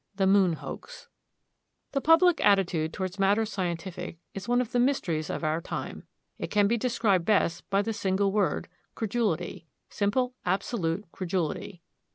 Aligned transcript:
THE 0.15 0.25
MOON 0.25 0.53
HOAX 0.53 1.09
The 1.91 2.01
public 2.01 2.43
attitude 2.43 2.91
toward 2.91 3.19
matters 3.19 3.51
scientific 3.51 4.17
is 4.33 4.47
one 4.47 4.59
of 4.59 4.71
the 4.71 4.79
mysteries 4.79 5.29
of 5.29 5.43
our 5.43 5.61
time. 5.61 6.07
It 6.39 6.49
can 6.49 6.67
be 6.67 6.75
described 6.75 7.23
best 7.25 7.69
by 7.69 7.83
the 7.83 7.93
single 7.93 8.31
word, 8.31 8.67
Credulity; 8.95 9.67
simple, 9.91 10.33
absolute 10.43 11.05
credulity. 11.11 11.83